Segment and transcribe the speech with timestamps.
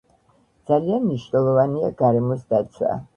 [0.69, 2.91] ძალიან მნიშვნელოვანია გარემოს დაცვა